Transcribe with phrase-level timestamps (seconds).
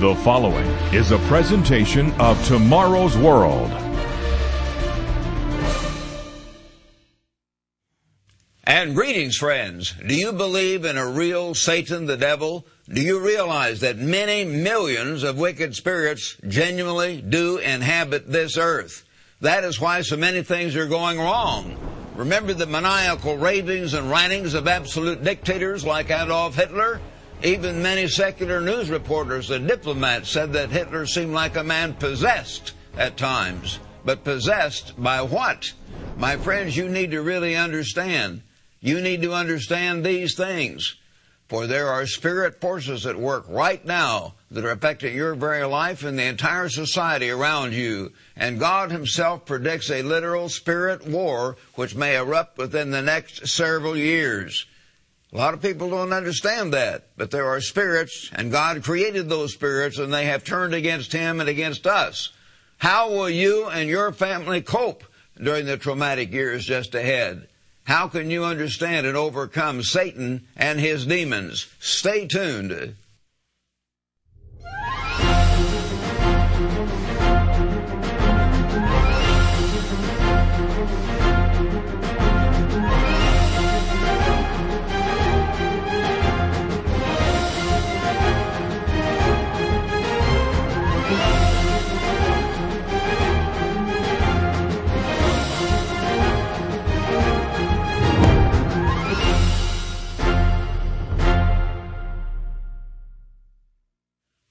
[0.00, 3.70] The following is a presentation of Tomorrow's World.
[8.64, 9.92] And greetings, friends.
[10.06, 12.66] Do you believe in a real Satan, the devil?
[12.88, 19.04] Do you realize that many millions of wicked spirits genuinely do inhabit this earth?
[19.42, 21.76] That is why so many things are going wrong.
[22.16, 27.02] Remember the maniacal ravings and rantings of absolute dictators like Adolf Hitler?
[27.42, 32.74] Even many secular news reporters and diplomats said that Hitler seemed like a man possessed
[32.98, 33.78] at times.
[34.04, 35.72] But possessed by what?
[36.18, 38.42] My friends, you need to really understand.
[38.80, 40.96] You need to understand these things.
[41.48, 46.04] For there are spirit forces at work right now that are affecting your very life
[46.04, 48.12] and the entire society around you.
[48.36, 53.96] And God Himself predicts a literal spirit war which may erupt within the next several
[53.96, 54.66] years.
[55.32, 59.52] A lot of people don't understand that, but there are spirits, and God created those
[59.52, 62.30] spirits, and they have turned against Him and against us.
[62.78, 65.04] How will you and your family cope
[65.40, 67.46] during the traumatic years just ahead?
[67.84, 71.66] How can you understand and overcome Satan and his demons?
[71.78, 72.96] Stay tuned.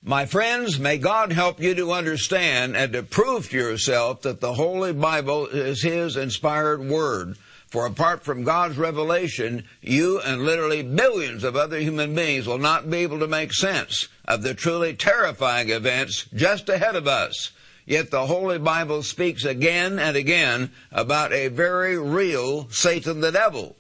[0.10, 4.56] My friends, may God help you to understand and to prove to yourself that the
[4.56, 7.38] Holy Bible is His inspired Word.
[7.68, 12.90] For apart from God's revelation, you and literally billions of other human beings will not
[12.90, 17.52] be able to make sense of the truly terrifying events just ahead of us.
[17.86, 23.76] Yet the Holy Bible speaks again and again about a very real Satan the devil.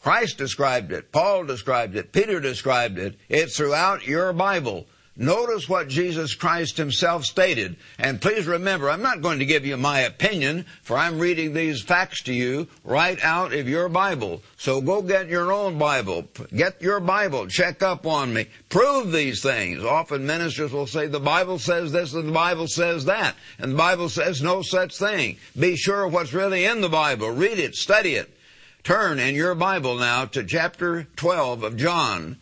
[0.00, 3.18] Christ described it, Paul described it, Peter described it.
[3.28, 4.86] It's throughout your Bible.
[5.18, 7.76] Notice what Jesus Christ himself stated.
[7.98, 11.80] And please remember, I'm not going to give you my opinion, for I'm reading these
[11.80, 14.42] facts to you right out of your Bible.
[14.58, 16.28] So go get your own Bible.
[16.54, 17.46] Get your Bible.
[17.46, 18.48] Check up on me.
[18.68, 19.82] Prove these things.
[19.82, 23.36] Often ministers will say the Bible says this and the Bible says that.
[23.58, 25.38] And the Bible says no such thing.
[25.58, 27.30] Be sure what's really in the Bible.
[27.30, 27.74] Read it.
[27.74, 28.36] Study it.
[28.84, 32.36] Turn in your Bible now to chapter 12 of John.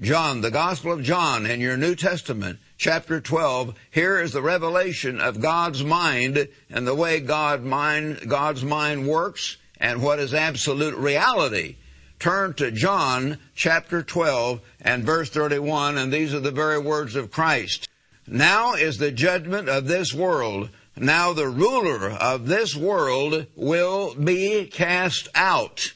[0.00, 5.20] John, the Gospel of John in your New Testament, chapter 12, here is the revelation
[5.20, 10.94] of God's mind and the way God mind, God's mind works and what is absolute
[10.94, 11.78] reality.
[12.20, 17.32] Turn to John chapter 12 and verse 31 and these are the very words of
[17.32, 17.88] Christ.
[18.24, 20.68] Now is the judgment of this world.
[20.96, 25.92] Now the ruler of this world will be cast out.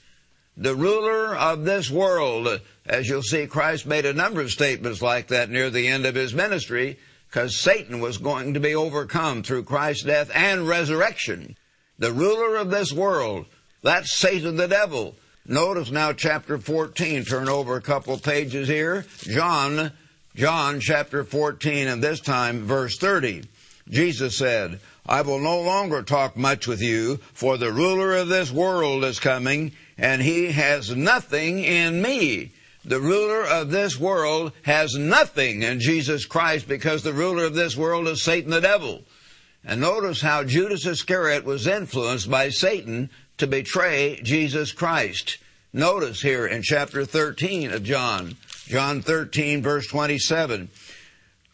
[0.56, 5.28] The ruler of this world as you'll see, Christ made a number of statements like
[5.28, 6.98] that near the end of his ministry
[7.28, 11.56] because Satan was going to be overcome through Christ's death and resurrection.
[11.98, 13.46] The ruler of this world,
[13.82, 15.14] that's Satan the devil.
[15.46, 19.06] Notice now chapter 14, turn over a couple pages here.
[19.20, 19.92] John,
[20.34, 23.44] John chapter 14 and this time verse 30.
[23.88, 28.52] Jesus said, I will no longer talk much with you, for the ruler of this
[28.52, 32.52] world is coming, and he has nothing in me.
[32.84, 37.76] The ruler of this world has nothing in Jesus Christ because the ruler of this
[37.76, 39.02] world is Satan the devil.
[39.64, 45.38] And notice how Judas Iscariot was influenced by Satan to betray Jesus Christ.
[45.72, 50.68] Notice here in chapter 13 of John, John 13 verse 27.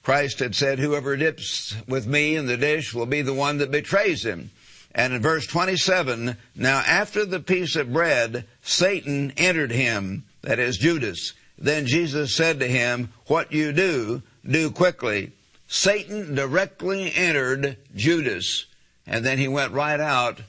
[0.02, 3.70] Christ had said, whoever dips with me in the dish will be the one that
[3.70, 4.50] betrays him.
[4.94, 10.78] And in verse 27, now after the piece of bread, Satan entered him that is
[10.78, 11.34] Judas.
[11.58, 15.32] Then Jesus said to him, What you do, do quickly.
[15.66, 18.64] Satan directly entered Judas,
[19.06, 20.40] and then he went right out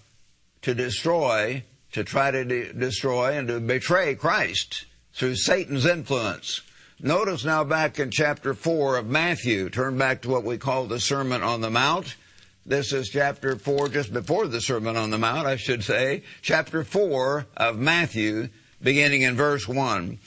[0.61, 6.61] to destroy, to try to de- destroy and to betray Christ through Satan's influence.
[7.01, 10.99] Notice now back in chapter 4 of Matthew, turn back to what we call the
[10.99, 12.17] Sermon on the Mount.
[12.65, 16.23] This is chapter 4, just before the Sermon on the Mount, I should say.
[16.41, 18.49] Chapter 4 of Matthew,
[18.83, 20.19] beginning in verse 1.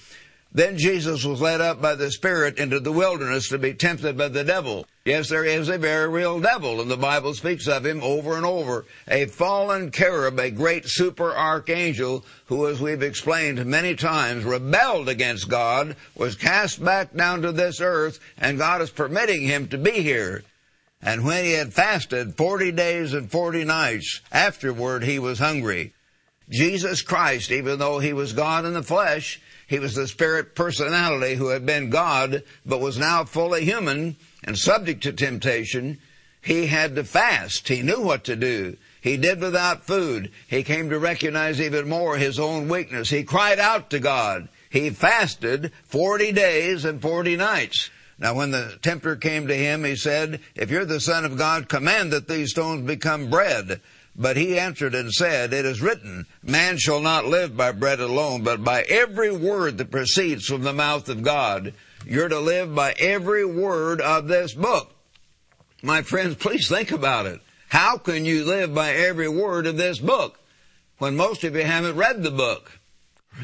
[0.54, 4.28] Then Jesus was led up by the Spirit into the wilderness to be tempted by
[4.28, 4.87] the devil.
[5.02, 8.44] Yes, there is a very real devil, and the Bible speaks of him over and
[8.44, 8.84] over.
[9.08, 15.49] A fallen cherub, a great super archangel, who, as we've explained many times, rebelled against
[15.49, 20.02] God, was cast back down to this earth, and God is permitting him to be
[20.02, 20.44] here.
[21.00, 25.94] And when he had fasted forty days and forty nights, afterward he was hungry.
[26.50, 31.35] Jesus Christ, even though he was God in the flesh, he was the spirit personality
[31.35, 35.99] who had been God, but was now fully human and subject to temptation.
[36.41, 37.69] He had to fast.
[37.69, 38.76] He knew what to do.
[39.00, 40.31] He did without food.
[40.47, 43.11] He came to recognize even more his own weakness.
[43.11, 44.49] He cried out to God.
[44.70, 47.91] He fasted 40 days and 40 nights.
[48.19, 51.69] Now when the tempter came to him, he said, If you're the Son of God,
[51.69, 53.81] command that these stones become bread.
[54.14, 58.43] But he answered and said, It is written, Man shall not live by bread alone,
[58.43, 61.73] but by every word that proceeds from the mouth of God.
[62.06, 64.93] You're to live by every word of this book.
[65.82, 67.41] My friends, please think about it.
[67.69, 70.38] How can you live by every word of this book
[70.99, 72.79] when most of you haven't read the book?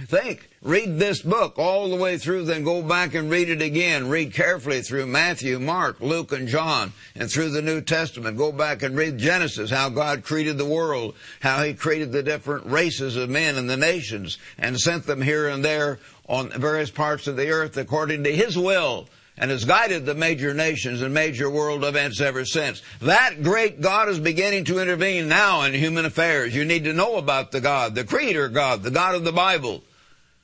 [0.06, 0.47] Think.
[0.60, 4.08] Read this book all the way through, then go back and read it again.
[4.08, 8.36] Read carefully through Matthew, Mark, Luke, and John, and through the New Testament.
[8.36, 12.66] Go back and read Genesis, how God created the world, how He created the different
[12.66, 17.28] races of men and the nations, and sent them here and there on various parts
[17.28, 19.08] of the earth according to His will
[19.40, 22.82] and has guided the major nations and major world events ever since.
[23.00, 26.52] That great God is beginning to intervene now in human affairs.
[26.52, 29.84] You need to know about the God, the Creator God, the God of the Bible,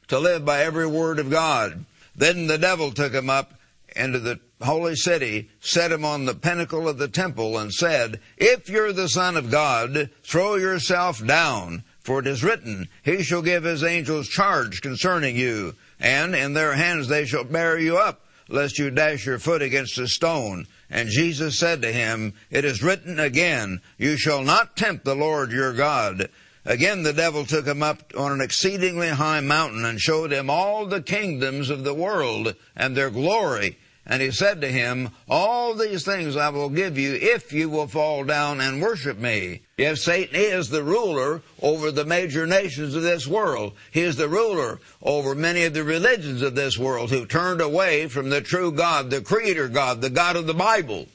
[0.09, 1.85] to live by every word of God.
[2.17, 3.55] Then the devil took him up
[3.97, 8.69] into the holy city, set him on the pinnacle of the temple, and said, If
[8.69, 13.65] you're the Son of God, throw yourself down, for it is written, He shall give
[13.65, 18.79] His angels charge concerning you, and in their hands they shall bear you up lest
[18.79, 20.67] you dash your foot against a stone.
[20.91, 25.51] And Jesus said to him, It is written again, You shall not tempt the Lord
[25.51, 26.29] your God.
[26.65, 30.87] Again the devil took him up on an exceedingly high mountain and showed him all
[30.87, 33.77] the kingdoms of the world and their glory
[34.07, 37.87] and he said to him, All these things I will give you if you will
[37.87, 39.63] fall down and worship me.
[39.79, 43.73] Yes, Satan is the ruler over the major nations of this world.
[43.91, 48.09] He is the ruler over many of the religions of this world who turned away
[48.09, 51.07] from the true God, the creator God, the God of the Bible.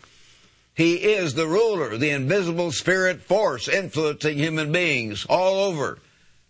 [0.79, 5.99] He is the ruler, the invisible spirit force influencing human beings all over,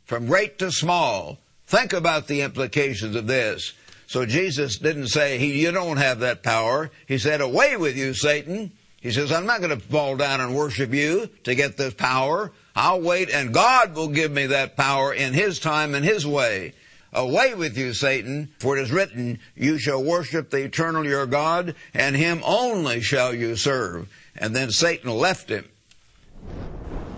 [0.06, 1.40] from great to small.
[1.66, 3.74] Think about the implications of this.
[4.06, 6.92] So Jesus didn't say, he, you don't have that power.
[7.08, 8.72] He said, away with you, Satan.
[9.02, 12.52] He says, I'm not going to fall down and worship you to get this power.
[12.76, 16.76] I'll wait and God will give me that power in His time and His way.
[17.12, 21.74] Away with you, Satan, for it is written, you shall worship the eternal your God,
[21.96, 24.08] and Him only shall you serve.
[24.40, 25.70] And then Satan left him.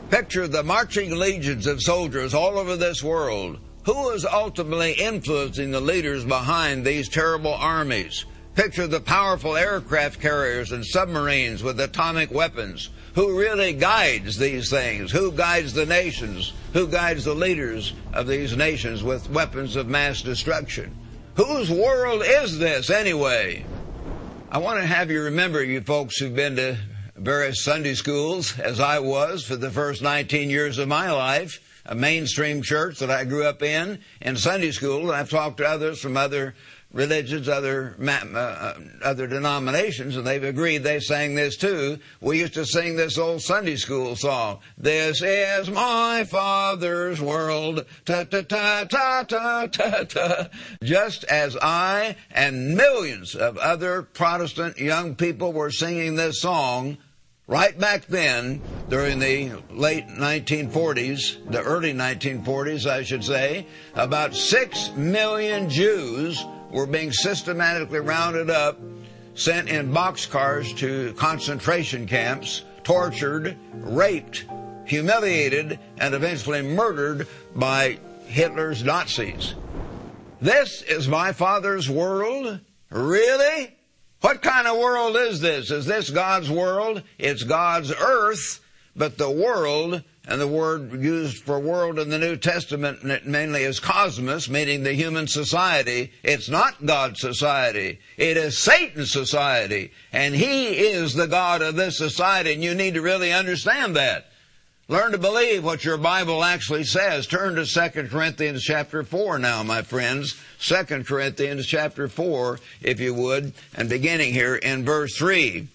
[0.09, 5.81] Picture the marching legions of soldiers all over this world who is ultimately influencing the
[5.81, 8.25] leaders behind these terrible armies?
[8.53, 12.89] Picture the powerful aircraft carriers and submarines with atomic weapons.
[13.15, 15.11] Who really guides these things?
[15.11, 16.53] Who guides the nations?
[16.73, 20.95] Who guides the leaders of these nations with weapons of mass destruction?
[21.35, 23.65] Whose world is this anyway?
[24.51, 26.77] I want to have you remember, you folks who've been to
[27.21, 31.93] various Sunday schools, as I was for the first 19 years of my life, a
[31.93, 36.01] mainstream church that I grew up in, in Sunday school, and I've talked to others
[36.01, 36.55] from other
[36.93, 38.73] religions, other uh, uh,
[39.03, 40.79] other denominations, and they've agreed.
[40.79, 41.99] They sang this too.
[42.21, 44.59] We used to sing this old Sunday school song.
[44.77, 47.85] This is my Father's world.
[48.05, 50.49] Ta ta ta ta ta ta ta.
[50.83, 56.97] Just as I and millions of other Protestant young people were singing this song
[57.51, 64.89] Right back then, during the late 1940s, the early 1940s, I should say, about six
[64.95, 68.79] million Jews were being systematically rounded up,
[69.35, 74.45] sent in boxcars to concentration camps, tortured, raped,
[74.85, 79.55] humiliated, and eventually murdered by Hitler's Nazis.
[80.39, 82.61] This is my father's world?
[82.89, 83.75] Really?
[84.21, 85.71] What kind of world is this?
[85.71, 87.01] Is this God's world?
[87.17, 88.63] It's God's earth,
[88.95, 93.79] but the world, and the word used for world in the New Testament mainly is
[93.79, 96.11] cosmos, meaning the human society.
[96.21, 97.99] It's not God's society.
[98.15, 99.91] It is Satan's society.
[100.13, 104.30] And he is the God of this society, and you need to really understand that.
[104.91, 107.25] Learn to believe what your Bible actually says.
[107.25, 110.37] Turn to 2 Corinthians chapter 4 now, my friends.
[110.59, 115.69] 2 Corinthians chapter 4, if you would, and beginning here in verse 3.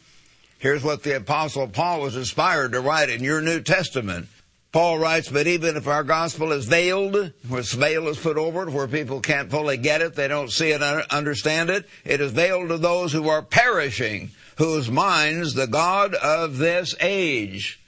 [0.59, 4.29] Here's what the apostle Paul was inspired to write in your New Testament.
[4.71, 8.75] Paul writes, but even if our gospel is veiled, where veil is put over it,
[8.75, 12.33] where people can't fully get it, they don't see it, and understand it, it is
[12.33, 17.81] veiled to those who are perishing, whose minds the God of this age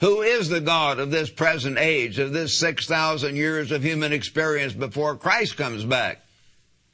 [0.00, 4.74] who is the God of this present age, of this 6,000 years of human experience
[4.74, 6.22] before Christ comes back?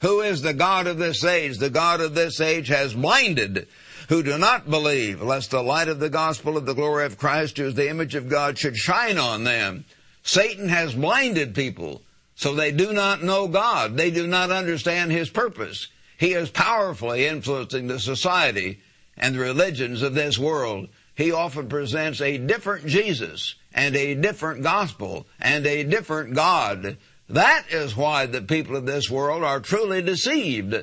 [0.03, 1.59] Who is the God of this age?
[1.59, 3.69] The God of this age has blinded
[4.09, 7.57] who do not believe, lest the light of the gospel of the glory of Christ,
[7.57, 9.85] who is the image of God, should shine on them.
[10.23, 12.03] Satan has blinded people,
[12.35, 13.97] so they do not know God.
[13.97, 15.89] They do not understand His purpose.
[16.19, 18.81] He is powerfully influencing the society
[19.17, 24.62] and the religions of this world he often presents a different Jesus and a different
[24.62, 26.97] gospel and a different God.
[27.28, 30.75] That is why the people of this world are truly deceived.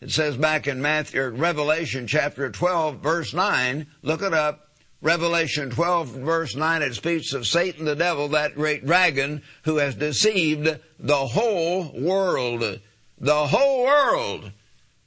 [0.00, 4.62] It says back in Matthew, Revelation chapter 12 verse 9, look it up.
[5.02, 9.94] Revelation 12 verse 9, it speaks of Satan the devil, that great dragon who has
[9.94, 12.80] deceived the whole world.
[13.18, 14.52] The whole world.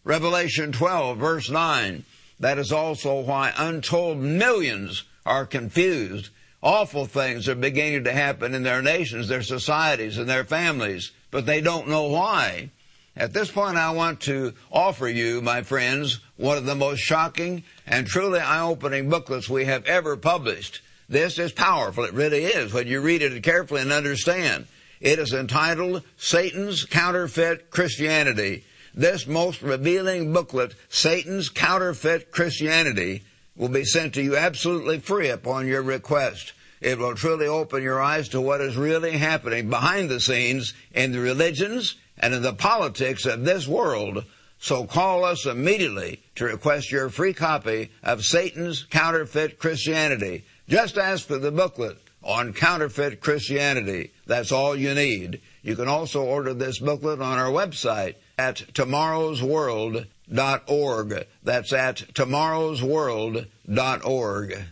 [0.04, 2.04] Revelation 12 verse 9.
[2.40, 6.30] That is also why untold millions are confused.
[6.62, 11.46] Awful things are beginning to happen in their nations, their societies, and their families, but
[11.46, 12.72] they don't know why.
[13.16, 17.64] At this point, I want to offer you, my friends, one of the most shocking
[17.86, 20.82] and truly eye-opening booklets we have ever published.
[21.10, 22.06] This is powerful.
[22.06, 24.68] It really is when you read it carefully and understand.
[25.02, 28.64] It is entitled Satan's Counterfeit Christianity.
[28.94, 33.24] This most revealing booklet, Satan's Counterfeit Christianity,
[33.56, 36.54] will be sent to you absolutely free upon your request.
[36.82, 41.12] It will truly open your eyes to what is really happening behind the scenes in
[41.12, 44.24] the religions and in the politics of this world.
[44.60, 50.46] So call us immediately to request your free copy of Satan's Counterfeit Christianity.
[50.68, 54.12] Just ask for the booklet on counterfeit Christianity.
[54.26, 55.42] That's all you need.
[55.64, 61.28] You can also order this booklet on our website at tomorrowsworld.org.
[61.44, 64.64] That's at tomorrowsworld.org.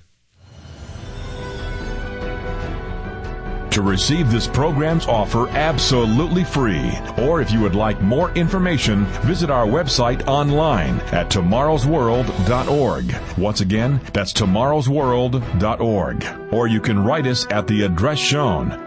[3.72, 9.52] To receive this program's offer absolutely free, or if you would like more information, visit
[9.52, 13.16] our website online at tomorrowsworld.org.
[13.38, 16.26] Once again, that's tomorrowsworld.org.
[16.52, 18.87] Or you can write us at the address shown.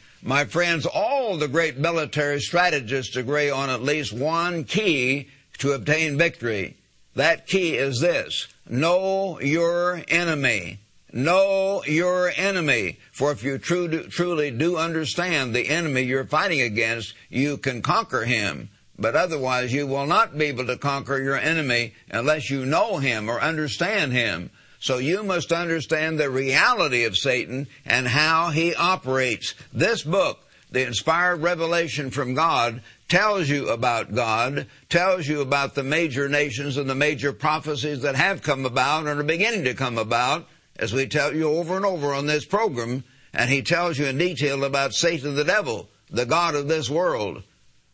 [0.21, 6.17] my friends, all the great military strategists agree on at least one key to obtain
[6.17, 6.77] victory.
[7.15, 8.47] That key is this.
[8.69, 10.79] Know your enemy.
[11.11, 12.99] Know your enemy.
[13.11, 18.23] For if you true, truly do understand the enemy you're fighting against, you can conquer
[18.23, 18.69] him.
[18.97, 23.29] But otherwise, you will not be able to conquer your enemy unless you know him
[23.29, 24.51] or understand him.
[24.81, 29.53] So you must understand the reality of Satan and how he operates.
[29.71, 30.39] This book,
[30.71, 36.77] the inspired revelation from God, tells you about God, tells you about the major nations
[36.77, 40.47] and the major prophecies that have come about and are beginning to come about,
[40.77, 43.03] as we tell you over and over on this program.
[43.33, 47.43] And he tells you in detail about Satan the devil, the God of this world.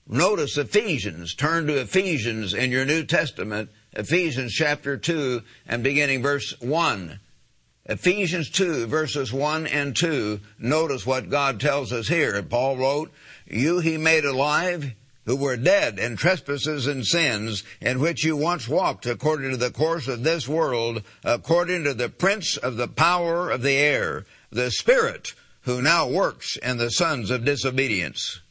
[0.08, 1.36] Notice Ephesians.
[1.36, 7.20] Turn to Ephesians in your New Testament Ephesians chapter 2 and beginning verse 1.
[7.88, 12.44] Ephesians 2 verses 1 and 2, notice what God tells us here.
[12.44, 13.12] Paul wrote,
[13.48, 14.94] You he made alive
[15.26, 19.72] who were dead in trespasses and sins in which you once walked according to the
[19.72, 24.70] course of this world, according to the prince of the power of the air, the
[24.70, 28.42] spirit who now works in the sons of disobedience.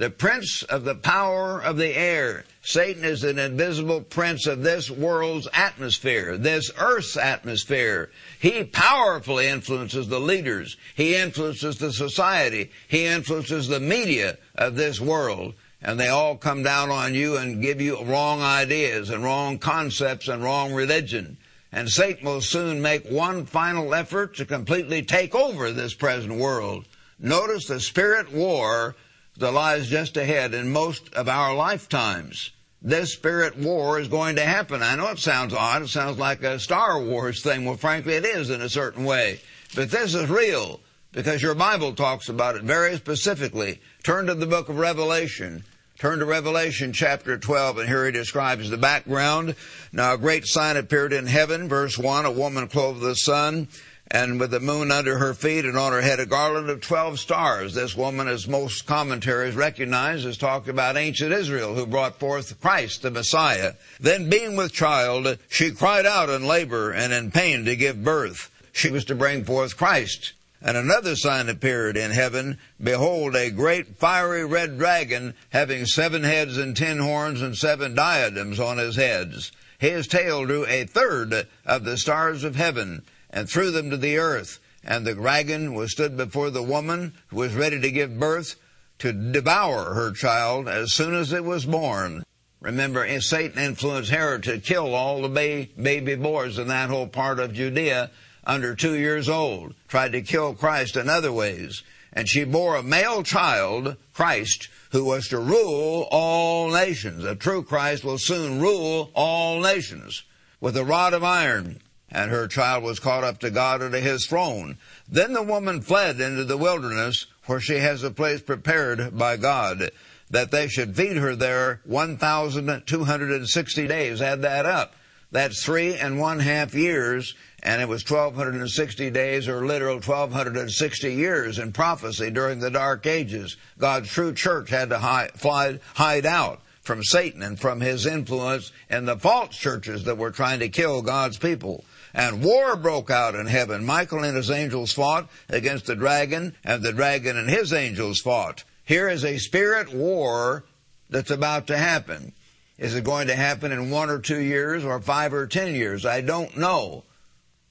[0.00, 2.44] The prince of the power of the air.
[2.62, 8.10] Satan is an invisible prince of this world's atmosphere, this earth's atmosphere.
[8.38, 10.78] He powerfully influences the leaders.
[10.94, 12.70] He influences the society.
[12.88, 15.52] He influences the media of this world.
[15.82, 20.28] And they all come down on you and give you wrong ideas and wrong concepts
[20.28, 21.36] and wrong religion.
[21.72, 26.86] And Satan will soon make one final effort to completely take over this present world.
[27.18, 28.96] Notice the spirit war
[29.40, 32.50] that lies just ahead in most of our lifetimes.
[32.82, 34.82] This spirit war is going to happen.
[34.82, 35.82] I know it sounds odd.
[35.82, 37.64] It sounds like a Star Wars thing.
[37.64, 39.40] Well, frankly, it is in a certain way.
[39.74, 40.80] But this is real
[41.12, 43.80] because your Bible talks about it very specifically.
[44.02, 45.64] Turn to the book of Revelation.
[45.98, 49.54] Turn to Revelation chapter 12 and here he describes the background.
[49.92, 53.68] Now a great sign appeared in heaven, verse 1, a woman clothed with the sun
[54.10, 57.20] and with the moon under her feet and on her head a garland of 12
[57.20, 57.74] stars.
[57.74, 63.02] This woman, as most commentaries recognize, is talking about ancient Israel who brought forth Christ,
[63.02, 63.74] the Messiah.
[64.00, 68.50] Then being with child, she cried out in labor and in pain to give birth.
[68.72, 70.32] She was to bring forth Christ.
[70.62, 72.58] And another sign appeared in heaven.
[72.82, 78.58] Behold, a great fiery red dragon having seven heads and ten horns and seven diadems
[78.58, 79.52] on his heads.
[79.78, 84.18] His tail drew a third of the stars of heaven and threw them to the
[84.18, 84.58] earth.
[84.82, 88.56] And the dragon was stood before the woman who was ready to give birth
[88.98, 92.24] to devour her child as soon as it was born.
[92.60, 97.06] Remember, eh, Satan influenced Herod to kill all the ba- baby boys in that whole
[97.06, 98.10] part of Judea
[98.44, 101.82] under two years old, tried to kill Christ in other ways.
[102.12, 107.24] And she bore a male child, Christ, who was to rule all nations.
[107.24, 110.24] A true Christ will soon rule all nations
[110.60, 111.80] with a rod of iron
[112.10, 114.78] and her child was caught up to God and to his throne.
[115.08, 119.90] Then the woman fled into the wilderness where she has a place prepared by God
[120.30, 124.22] that they should feed her there 1,260 days.
[124.22, 124.94] Add that up.
[125.32, 131.58] That's three and one half years, and it was 1,260 days or literal 1,260 years
[131.58, 133.56] in prophecy during the Dark Ages.
[133.78, 138.72] God's true church had to hide, fly, hide out from Satan and from his influence
[138.88, 143.34] and the false churches that were trying to kill God's people and war broke out
[143.34, 143.84] in heaven.
[143.84, 148.64] Michael and his angels fought against the dragon, and the dragon and his angels fought.
[148.84, 150.64] Here is a spirit war
[151.08, 152.32] that's about to happen.
[152.78, 156.06] Is it going to happen in one or two years or five or ten years?
[156.06, 157.04] I don't know.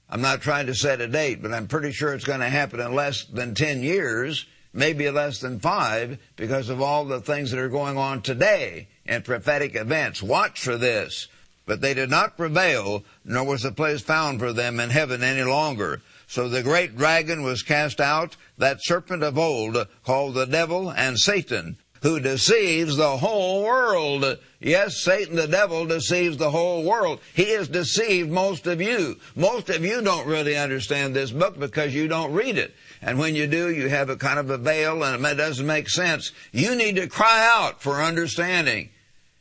[0.08, 2.80] I'm not trying to set a date, but I'm pretty sure it's going to happen
[2.80, 7.60] in less than ten years, maybe less than five, because of all the things that
[7.60, 10.22] are going on today in prophetic events.
[10.22, 11.28] Watch for this.
[11.66, 15.42] But they did not prevail, nor was a place found for them in heaven any
[15.42, 16.00] longer.
[16.26, 21.18] So the great dragon was cast out, that serpent of old, called the devil and
[21.18, 24.38] Satan, who deceives the whole world.
[24.60, 27.20] Yes, Satan the devil deceives the whole world.
[27.34, 29.18] He has deceived most of you.
[29.34, 32.74] Most of you don't really understand this book because you don't read it.
[33.02, 35.88] And when you do, you have a kind of a veil and it doesn't make
[35.88, 36.32] sense.
[36.52, 38.90] You need to cry out for understanding.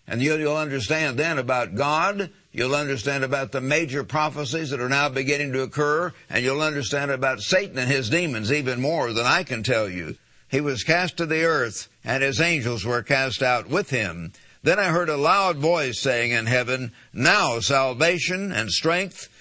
[0.10, 2.32] And you'll, you'll understand then about God.
[2.52, 6.12] You'll understand about the major prophecies that are now beginning to occur.
[6.32, 10.17] And you'll understand about Satan and his demons even more than I can tell you.
[10.48, 14.34] He was cast to the earth and his angels were cast out with him.
[14.63, 19.30] Then I heard a loud voice saying in heaven, Now salvation and strength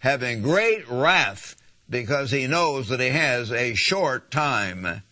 [0.00, 1.56] having great wrath
[1.90, 5.02] because he knows that he has a short time.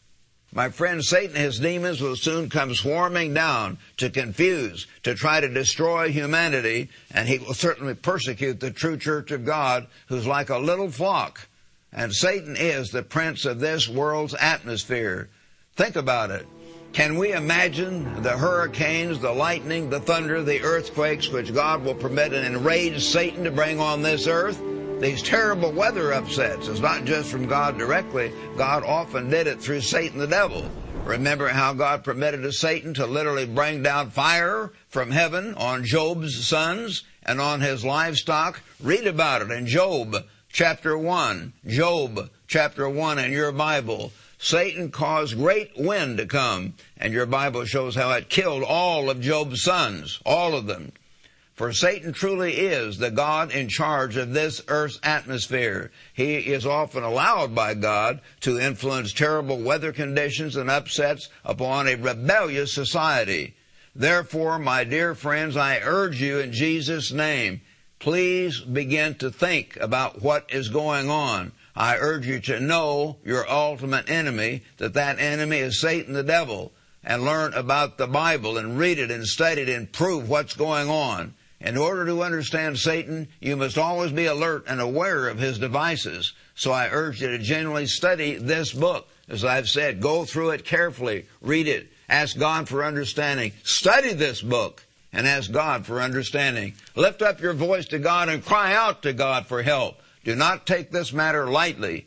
[0.53, 5.41] My friend, Satan and his demons will soon come swarming down to confuse, to try
[5.41, 10.49] to destroy humanity, and he will certainly persecute the true church of God, who's like
[10.49, 11.49] a little flock.
[11.93, 15.29] And Satan is the prince of this world's atmosphere.
[15.75, 16.47] Think about it.
[16.93, 22.33] Can we imagine the hurricanes, the lightning, the thunder, the earthquakes which God will permit
[22.33, 24.59] and enrage Satan to bring on this earth?
[25.01, 26.69] These terrible weather upsets.
[26.69, 28.33] It's not just from God directly.
[28.57, 30.71] God often did it through Satan the devil.
[31.05, 37.05] Remember how God permitted Satan to literally bring down fire from heaven on Job's sons
[37.23, 38.61] and on his livestock?
[38.83, 40.17] Read about it in Job
[40.51, 41.53] chapter 1.
[41.67, 44.13] Job chapter 1 in your Bible.
[44.39, 49.21] Satan caused great wind to come, and your Bible shows how it killed all of
[49.21, 50.93] Job's sons, all of them.
[51.57, 55.91] For Satan truly is the God in charge of this earth's atmosphere.
[56.13, 61.95] He is often allowed by God to influence terrible weather conditions and upsets upon a
[61.95, 63.55] rebellious society.
[63.95, 67.63] Therefore, my dear friends, I urge you in Jesus' name,
[68.01, 71.53] please begin to think about what is going on.
[71.75, 76.73] I urge you to know your ultimate enemy, that that enemy is Satan the devil,
[77.03, 80.91] and learn about the Bible and read it and study it and prove what's going
[80.91, 81.33] on.
[81.61, 86.35] In order to understand Satan, you must always be alert and aware of his devices.
[86.55, 89.09] So I urge you to genuinely study this book.
[89.29, 93.53] As I've said, go through it carefully, read it, ask God for understanding.
[93.65, 96.75] Study this book and ask God for understanding.
[96.95, 100.01] Lift up your voice to God and cry out to God for help.
[100.25, 102.07] Do not take this matter lightly.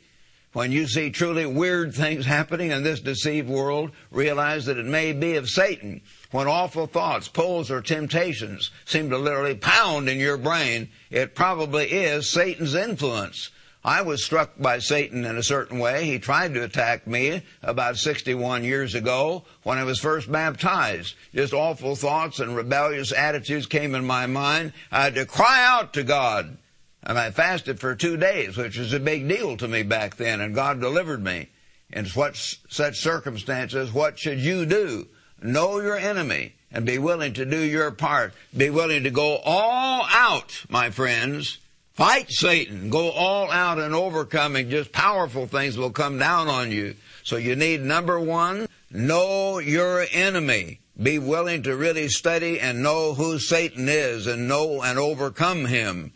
[0.53, 5.13] When you see truly weird things happening in this deceived world, realize that it may
[5.13, 6.01] be of Satan.
[6.31, 11.87] When awful thoughts, pulls, or temptations seem to literally pound in your brain, it probably
[11.87, 13.49] is Satan's influence.
[13.83, 16.05] I was struck by Satan in a certain way.
[16.05, 21.15] He tried to attack me about 61 years ago when I was first baptized.
[21.33, 24.73] Just awful thoughts and rebellious attitudes came in my mind.
[24.91, 26.57] I had to cry out to God.
[27.01, 30.41] And I fasted for two days, which was a big deal to me back then,
[30.41, 31.47] and God delivered me.
[31.89, 35.07] In such, such circumstances, what should you do?
[35.41, 38.33] Know your enemy and be willing to do your part.
[38.55, 41.57] Be willing to go all out, my friends.
[41.93, 42.89] Fight Satan.
[42.89, 44.69] Go all out and overcoming.
[44.69, 46.95] Just powerful things will come down on you.
[47.23, 50.79] So you need number one, know your enemy.
[51.01, 56.13] Be willing to really study and know who Satan is and know and overcome him.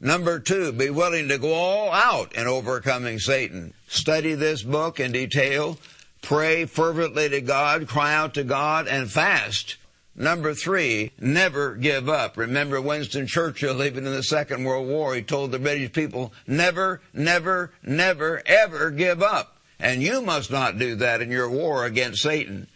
[0.00, 3.72] Number two, be willing to go all out in overcoming Satan.
[3.88, 5.78] Study this book in detail.
[6.26, 9.76] Pray fervently to God, cry out to God, and fast.
[10.16, 12.36] Number three, never give up.
[12.36, 17.00] Remember Winston Churchill, even in the Second World War, he told the British people, never,
[17.14, 19.58] never, never, ever give up.
[19.78, 22.66] And you must not do that in your war against Satan.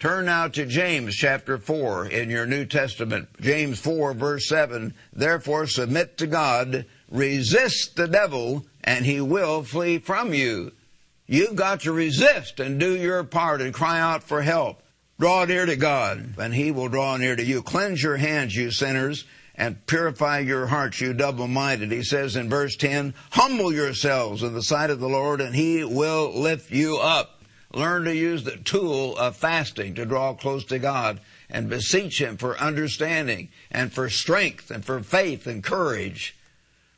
[0.00, 3.28] Turn now to James chapter 4 in your New Testament.
[3.40, 4.94] James 4 verse 7.
[5.12, 10.72] Therefore submit to God, resist the devil, and he will flee from you.
[11.26, 14.82] You've got to resist and do your part and cry out for help.
[15.18, 17.62] Draw near to God, and he will draw near to you.
[17.62, 21.90] Cleanse your hands, you sinners, and purify your hearts, you double-minded.
[21.90, 25.82] He says in verse 10, humble yourselves in the sight of the Lord, and he
[25.84, 27.42] will lift you up.
[27.72, 32.36] Learn to use the tool of fasting to draw close to God and beseech Him
[32.36, 36.36] for understanding and for strength and for faith and courage.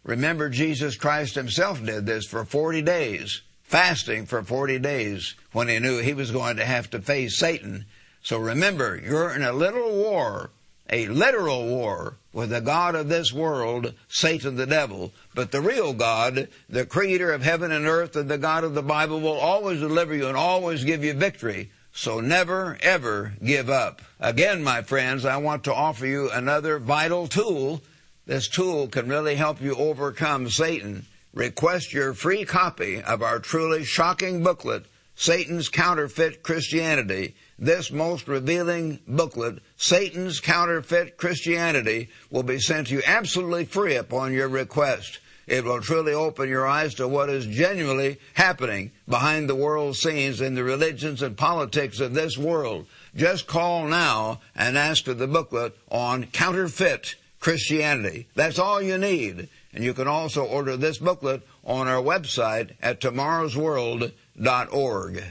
[0.05, 5.78] Remember, Jesus Christ Himself did this for 40 days, fasting for 40 days when He
[5.78, 7.87] knew He was going to have to face Satan.
[8.22, 10.50] So remember, you're in a little war
[10.90, 15.12] a literal war with the God of this world, Satan the devil.
[15.35, 18.83] But the real God, the creator of heaven and earth and the God of the
[18.83, 21.70] Bible will always deliver you and always give you victory.
[21.92, 24.00] So never ever give up.
[24.20, 27.83] Again, my friends, I want to offer you another vital tool.
[28.26, 31.07] This tool can really help you overcome Satan.
[31.38, 37.37] Request your free copy of our truly shocking booklet, Satan's Counterfeit Christianity.
[37.57, 44.33] This most revealing booklet, Satan's Counterfeit Christianity, will be sent to you absolutely free upon
[44.33, 45.20] your request.
[45.46, 50.40] It will truly open your eyes to what is genuinely happening behind the world scenes
[50.40, 52.87] in the religions and politics of this world.
[53.14, 58.27] Just call now and ask for the booklet on counterfeit Christianity.
[58.35, 59.48] That's all you need.
[59.72, 65.22] And you can also order this booklet on our website at tomorrowsworld.org.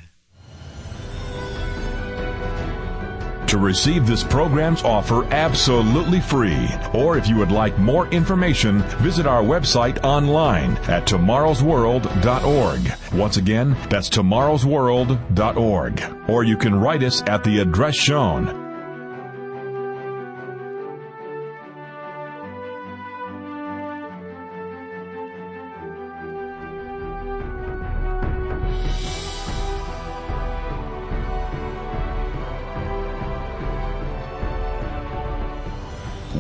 [3.47, 9.26] To receive this program's offer absolutely free, or if you would like more information, visit
[9.26, 13.13] our website online at tomorrowsworld.org.
[13.17, 16.30] Once again, that's tomorrowsworld.org.
[16.30, 18.66] Or you can write us at the address shown.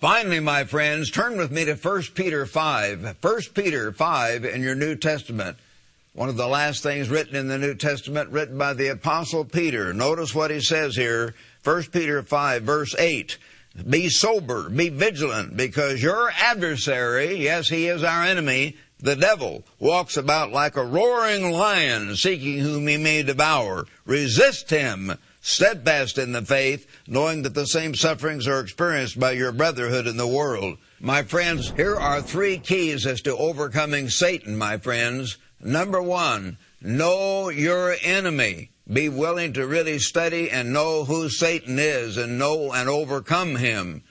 [0.00, 3.16] Finally, my friends, turn with me to 1 Peter 5.
[3.20, 5.58] 1 Peter 5 in your New Testament.
[6.14, 9.92] One of the last things written in the New Testament, written by the Apostle Peter.
[9.92, 11.34] Notice what he says here.
[11.64, 13.36] 1 Peter 5 verse 8.
[13.90, 20.16] Be sober, be vigilant, because your adversary, yes, he is our enemy, the devil, walks
[20.16, 23.84] about like a roaring lion, seeking whom he may devour.
[24.06, 29.52] Resist him steadfast in the faith, knowing that the same sufferings are experienced by your
[29.52, 30.78] brotherhood in the world.
[31.00, 35.38] My friends, here are three keys as to overcoming Satan, my friends.
[35.60, 38.70] Number one, know your enemy.
[38.90, 44.02] Be willing to really study and know who Satan is and know and overcome him.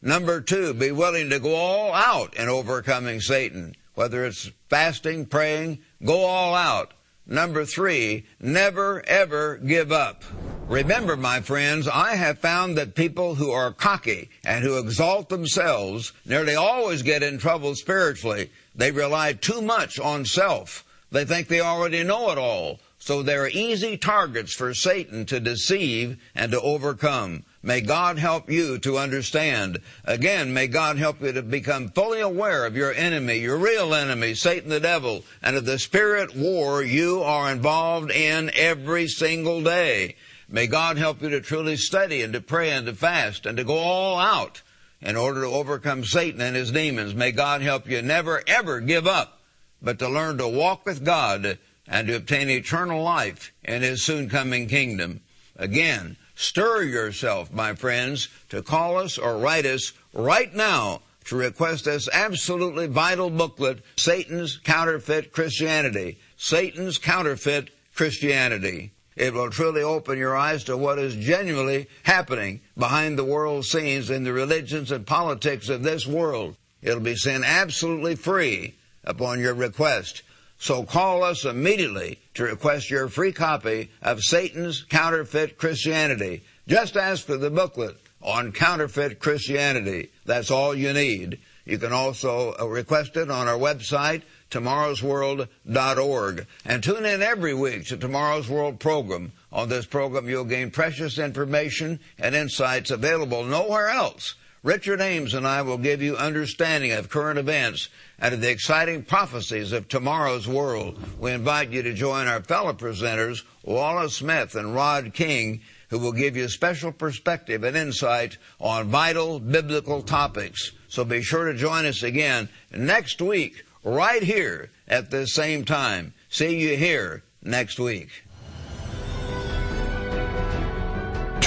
[0.00, 3.74] Number two, be willing to go all out in overcoming Satan.
[3.94, 6.94] Whether it's fasting, praying, go all out.
[7.30, 10.24] Number three, never ever give up.
[10.66, 16.12] Remember, my friends, I have found that people who are cocky and who exalt themselves
[16.24, 18.50] nearly always get in trouble spiritually.
[18.74, 20.86] They rely too much on self.
[21.10, 22.80] They think they already know it all.
[22.98, 27.44] So they're easy targets for Satan to deceive and to overcome.
[27.62, 29.78] May God help you to understand.
[30.04, 34.34] Again, may God help you to become fully aware of your enemy, your real enemy,
[34.34, 40.14] Satan the devil, and of the spirit war you are involved in every single day.
[40.48, 43.64] May God help you to truly study and to pray and to fast and to
[43.64, 44.62] go all out
[45.00, 47.14] in order to overcome Satan and his demons.
[47.14, 49.40] May God help you never ever give up,
[49.82, 54.28] but to learn to walk with God and to obtain eternal life in his soon
[54.28, 55.20] coming kingdom.
[55.56, 61.86] Again, Stir yourself, my friends, to call us or write us right now to request
[61.86, 66.16] this absolutely vital booklet, Satan's Counterfeit Christianity.
[66.36, 68.92] Satan's Counterfeit Christianity.
[69.16, 74.08] It will truly open your eyes to what is genuinely happening behind the world scenes
[74.08, 76.54] in the religions and politics of this world.
[76.80, 80.22] It'll be sent absolutely free upon your request.
[80.60, 86.44] So call us immediately to request your free copy of Satan's Counterfeit Christianity.
[86.68, 90.12] Just ask for the booklet on counterfeit Christianity.
[90.24, 91.40] That's all you need.
[91.64, 94.22] You can also uh, request it on our website,
[94.52, 96.46] tomorrowsworld.org.
[96.64, 99.32] And tune in every week to Tomorrow's World program.
[99.52, 104.36] On this program, you'll gain precious information and insights available nowhere else.
[104.62, 109.04] Richard Ames and I will give you understanding of current events and of the exciting
[109.04, 110.98] prophecies of tomorrow's world.
[111.18, 116.12] We invite you to join our fellow presenters, Wallace Smith and Rod King, who will
[116.12, 120.72] give you special perspective and insight on vital biblical topics.
[120.88, 126.14] So be sure to join us again next week, right here at the same time.
[126.28, 128.10] See you here next week.